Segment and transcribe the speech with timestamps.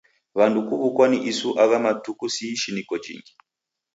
[0.37, 3.33] W'andu kuw'ukwa ni isu agha matuku si ishiniko jinghi.